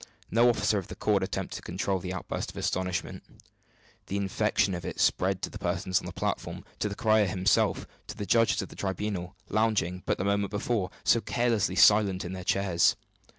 [0.31, 3.21] No officer of the court attempted to control the outburst of astonishment.
[4.07, 7.85] The infection of it spread to the persons on the platform, to the crier himself,
[8.07, 12.33] to the judges of the tribunal, lounging, but the moment before, so carelessly silent in
[12.33, 12.95] their chairs.